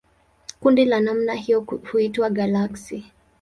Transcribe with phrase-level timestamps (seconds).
[0.61, 3.05] Kundi la namna hiyo huitwa galaksi.